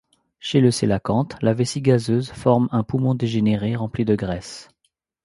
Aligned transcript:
Chez 0.39 0.61
le 0.61 0.71
cœlacanthe, 0.71 1.37
la 1.43 1.53
vessie 1.53 1.79
gazeuse 1.83 2.31
forme 2.31 2.67
un 2.71 2.81
poumon 2.81 3.13
dégénéré 3.13 3.75
rempli 3.75 4.03
de 4.03 4.15
graisse. 4.15 4.67